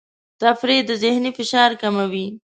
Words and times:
تفریح 0.41 0.79
د 0.89 0.91
ذهني 1.03 1.31
فشار 1.37 1.71
کموي. 1.81 2.27